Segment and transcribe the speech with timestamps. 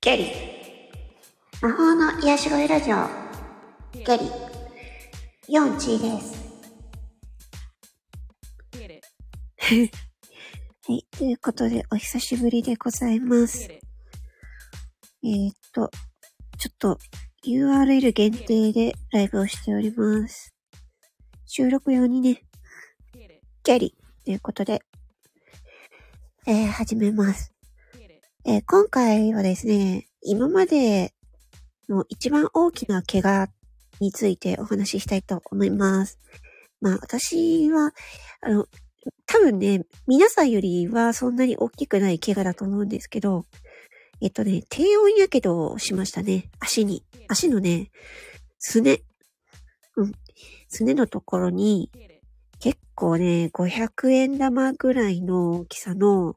[0.00, 0.28] ケリー。
[1.60, 2.96] 魔法の癒し声ラジオ。
[4.04, 4.30] ケリー。
[5.46, 6.42] ヨンチーです。
[9.60, 11.06] はい。
[11.16, 13.70] ということで、お久しぶりでございます。
[13.70, 15.88] えー、っと、
[16.58, 16.98] ちょっと
[17.46, 20.52] URL 限定でライブをしております。
[21.46, 22.42] 収録用にね、
[23.62, 24.80] ケリーということで、
[26.48, 27.51] えー、始めます。
[28.44, 31.14] えー今回はですね、今まで
[31.88, 33.48] の一番大きな怪我
[34.00, 36.18] についてお話ししたいと思います。
[36.80, 37.92] まあ私は、
[38.40, 38.66] あの、
[39.26, 43.46] 多分ね、皆さんよりはそんなに大きくない怪我だと思うんですけど、
[44.20, 46.50] えっとね、低温やけどをしましたね。
[46.58, 47.04] 足に。
[47.28, 47.92] 足のね、
[48.58, 49.02] すね。
[49.94, 50.12] うん。
[50.66, 51.92] すねのところに、
[52.58, 56.34] 結構ね、500円玉ぐらいの大きさの、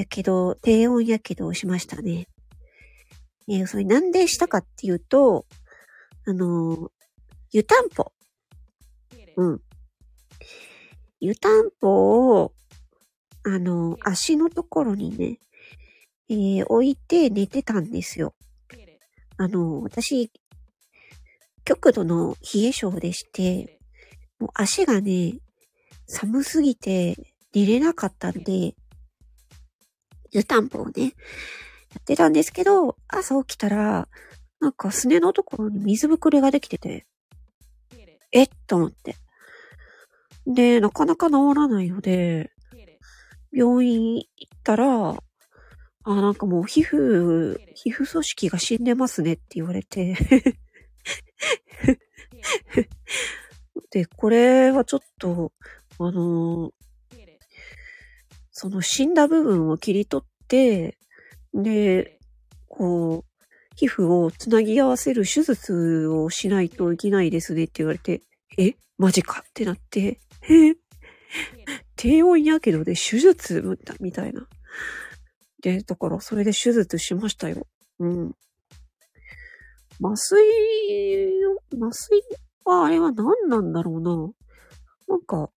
[0.00, 2.26] やけど、低温やけどをしましたね。
[3.48, 5.46] えーそれなんでしたかっていうと、
[6.26, 6.88] あのー
[7.52, 8.12] 湯たんぽ。
[9.36, 9.60] うん。
[11.20, 12.52] 湯たんぽを、
[13.44, 15.38] あのー足のところにね、
[16.28, 18.34] えー置いて寝てたんですよ。
[19.36, 20.30] あのー私、
[21.64, 23.78] 極度の冷え性でして、
[24.38, 25.38] もう足がね、
[26.06, 27.16] 寒すぎて
[27.54, 28.74] 寝れなかったんで、
[30.32, 31.10] 湯たんぽをね、や
[31.98, 34.08] ってたんですけど、朝起きたら、
[34.60, 37.06] なんかすねのところに水ぶくれができてて、
[38.32, 39.16] えっと思って。
[40.46, 42.52] で、なかなか治らないので、
[43.52, 45.16] 病院行ったら、
[46.04, 50.16] あ、なんかもう皮膚、皮膚組織が死んでますねって言われて。
[53.90, 55.52] で、これはちょっと、
[55.98, 56.72] あの
[58.52, 60.98] その死んだ部分を切り取って、
[61.54, 62.18] で、
[62.68, 63.30] こう、
[63.76, 68.22] 皮膚をつなぎ合わせる手術をしないといけないですねって言われて、
[68.58, 69.42] えマジか？
[69.48, 70.74] ってなって、え
[71.96, 73.62] 低温やけどで手術
[74.00, 74.46] みたいな。
[75.62, 77.66] で、だからそれで手術しましたよ。
[77.98, 78.36] うん。
[80.02, 80.42] 麻酔、
[81.80, 82.22] 麻酔
[82.64, 84.16] はあれは何なんだろうな。
[85.08, 85.50] なんか、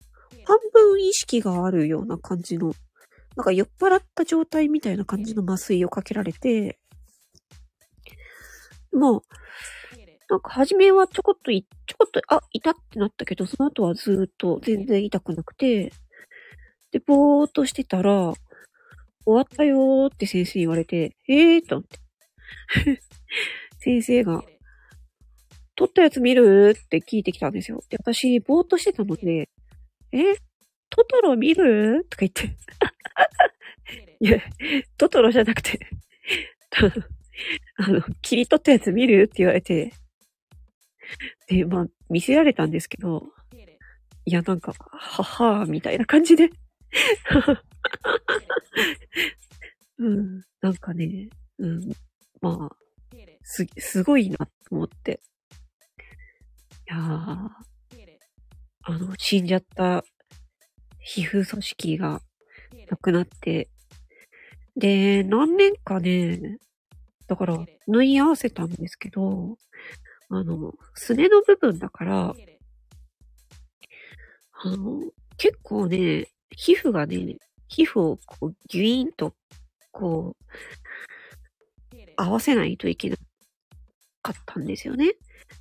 [0.51, 2.73] 半分意識があるような感じの、
[3.37, 6.81] なんか酔っ払った状態みたいな感じの麻酔をかけられて、
[8.93, 9.23] もう、
[10.29, 15.93] なんか初めはちょこっとい、ちょこっと、あ、痛ってなったけど、その後はずーっと全然痛くなくて、
[16.91, 18.33] で、ぼーっとしてたら、
[19.25, 23.01] 終わったよーって先生に言われて、えーと思って。
[23.79, 24.43] 先生が、
[25.77, 26.77] 撮ったやつ見る？
[26.77, 27.81] って聞いてきたんですよ。
[27.89, 29.49] で、私、ぼーっとしてたので、
[30.13, 30.35] え
[30.89, 32.07] トトロ見る？
[32.11, 32.57] とか言って。
[34.21, 34.41] いや、
[34.99, 35.79] トトロじゃなくて、
[37.77, 39.23] あの、切り取ったやつ見る？
[39.25, 39.93] って言われて、
[41.47, 43.25] で、まあ、見せられたんですけど、
[44.27, 46.51] いや、なんか、ははーみたいな感じで。
[49.99, 51.29] うん、なんかね、
[51.59, 51.93] うん、
[52.41, 52.77] まあ、
[53.43, 55.21] す、すごいなと思って。
[56.89, 57.49] いやー、
[58.91, 60.05] あの、死んじゃった
[60.99, 62.21] 皮膚組織が
[62.91, 63.69] なくなって、
[64.77, 66.59] で、何年かね、
[67.29, 69.57] だから、縫い合わせたんですけど、
[70.29, 72.35] あの、すねの部分だから、
[74.63, 75.03] あの、
[75.37, 77.37] 結構ね、皮膚がね、
[77.69, 79.35] 皮膚をこうギュイーンと、
[79.93, 83.17] こう、合わせないといけな
[84.23, 85.13] かったんですよね。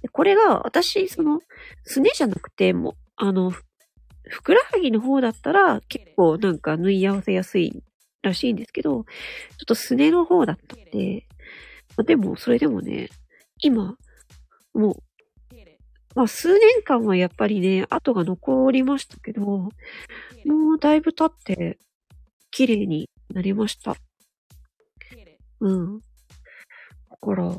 [0.02, 1.42] でこれが、私、その、
[1.84, 7.84] すねじゃなくて、も、あの、ふくらはぎの方だったら、結構なんか縫い合わせやすい
[8.22, 9.06] らしいんですけど、ちょ
[9.64, 11.28] っとすねの方だったんで、
[11.98, 13.10] まあでも、それでもね、
[13.62, 13.98] 今、
[14.74, 15.04] もう、
[16.16, 19.70] まあ数年間はやっぱりね、跡が残りましたけど、も
[20.76, 21.78] うだいぶ経って、
[22.52, 23.98] 綺麗になりました。
[25.60, 26.00] うん。
[26.00, 26.06] だ
[27.22, 27.54] から、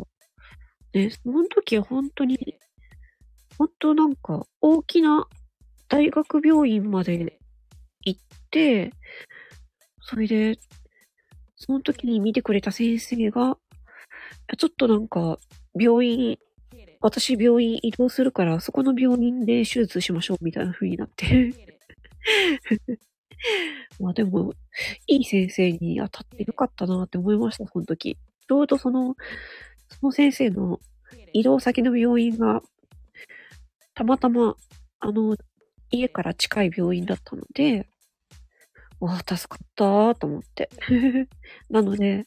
[0.94, 2.56] ね、その時は本当に、
[3.58, 5.28] 本当なんか、大きな
[5.90, 7.40] 大学病院まで
[8.04, 8.20] 行っ
[8.50, 8.92] て、
[10.00, 10.56] それで、
[11.56, 13.58] その時に見てくれた先生が、
[14.56, 15.38] ちょっとなんか、
[15.74, 16.38] 病院、
[17.00, 21.52] 私病院移動するから、そこの病院で手術しましょうみたいな風になって。
[23.98, 24.54] まあでも、
[25.08, 28.16] いい先生に当たってよかったなって思いました、その時。
[28.48, 29.16] ちょうどその、
[29.88, 30.78] その先生の
[31.32, 32.62] 移動先の病院が、
[33.94, 34.54] たまたま、
[35.00, 35.36] あの、
[35.90, 37.88] 家から近い病院だったので、
[39.00, 40.68] わあ、助かったーと思って。
[41.70, 42.26] なので、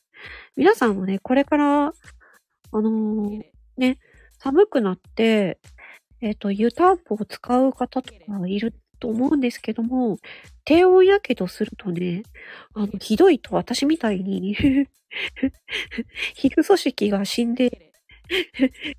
[0.56, 1.92] 皆さんもね、これから、あ
[2.72, 3.44] のー、
[3.78, 4.00] ね、
[4.40, 5.60] 寒くなって、
[6.22, 10.18] えっ、ー、と、湯たんぽを使う方とかいると思うんですけども、
[10.66, 12.24] 低温やけどするとね、
[12.74, 14.56] あの、ひどいと私みたいに
[16.36, 17.92] 皮膚組織が死んで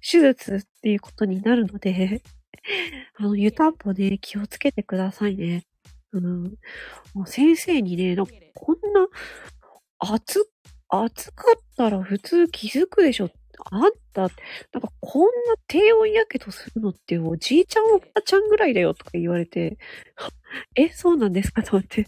[0.01, 2.23] 手術っていうことになるので
[3.17, 5.65] あの、湯たんぽね、気をつけてくださいね。
[6.13, 6.43] うん。
[7.15, 9.07] もう先生にね、なんかこんな、
[10.01, 10.49] 熱、
[10.89, 13.31] 熱かったら普通気づくでしょ。
[13.71, 15.31] あんた、なんかこんな
[15.69, 19.79] 低温やけどするのっておじいちゃんおばあちゃんぐらいだよとか言われて、
[20.77, 21.63] え、そうなんですか？
[21.63, 22.07] と思って。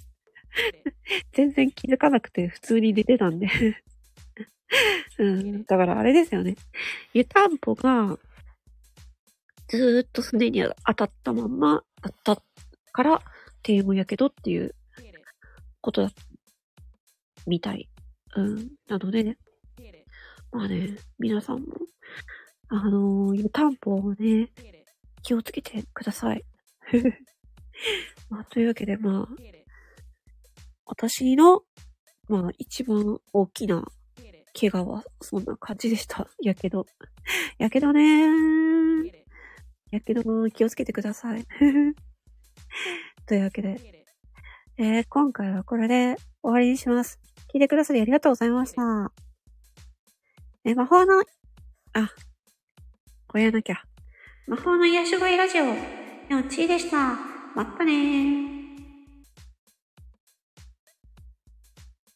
[1.32, 3.46] 全然気づかなくて普通に寝てたんで
[5.18, 5.64] うん。
[5.64, 6.56] だからあれですよね。
[7.12, 8.18] 湯たんぽが、
[9.68, 12.42] ずーっとすねに当たったまんまだった
[12.92, 13.20] から、
[13.62, 14.74] 低温やけどっていう
[15.80, 16.10] ことだ、
[17.46, 17.88] みたい。
[18.36, 18.70] うん。
[18.88, 19.38] なのでね。
[20.52, 21.74] まあね、皆さんも、
[22.68, 24.50] あのー、湯たんぽをね、
[25.22, 26.44] 気をつけてください。
[28.30, 29.42] まあ、というわけで、まあ、
[30.86, 31.64] 私の、
[32.28, 33.84] まあ、一番大きな
[34.58, 36.28] 怪我は、そんな感じでした。
[36.40, 36.86] やけど。
[37.58, 38.75] やけどねー。
[39.96, 41.44] やけども気をつけてください。
[43.26, 44.04] というわけで、
[44.78, 47.18] えー、今回はこれで終わりにします。
[47.52, 49.12] 聞いてくださりありがとうございました。
[50.64, 51.20] え、魔法の、
[51.92, 52.10] あ、
[53.28, 53.82] これやなきゃ。
[54.46, 55.72] 魔法の癒し声ラジオ、よ
[56.40, 57.14] っちーでした。
[57.54, 58.55] またねー。